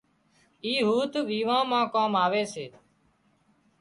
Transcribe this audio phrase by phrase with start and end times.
[0.65, 2.65] اِي هوٿ ويوان مان ڪام آوي سي